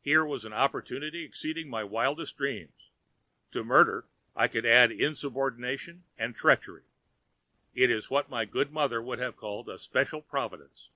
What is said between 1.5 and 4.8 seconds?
my wildest dreams—to murder I could